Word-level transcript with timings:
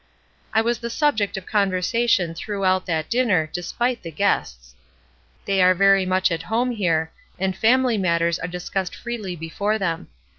I 0.51 0.61
was 0.61 0.79
the 0.79 0.89
subject 0.89 1.37
of 1.37 1.45
conversation 1.45 2.33
throughout 2.33 2.87
that 2.87 3.07
dinner, 3.07 3.47
despite 3.53 4.01
the 4.01 4.09
guests. 4.09 4.73
They 5.45 5.61
are 5.61 5.75
very 5.75 6.07
much 6.07 6.31
at 6.31 6.41
home 6.41 6.71
here, 6.71 7.11
and 7.37 7.55
family 7.55 7.99
matters 7.99 8.39
are 8.39 8.47
discussed 8.47 8.95
freely 8.95 9.35
before 9.35 9.77
them. 9.77 10.07